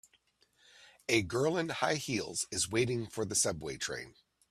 [1.07, 4.15] A girl in high heels is waiting for the subway train